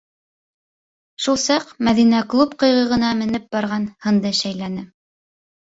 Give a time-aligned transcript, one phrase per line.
[1.25, 4.91] Шул саҡ Мәҙинә клуб ҡыйығына менеп барған һынды шәйләне.